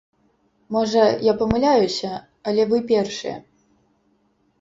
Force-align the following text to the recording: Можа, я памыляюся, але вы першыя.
Можа, 0.75 1.01
я 1.25 1.33
памыляюся, 1.41 2.09
але 2.53 2.65
вы 2.71 2.77
першыя. 2.93 3.35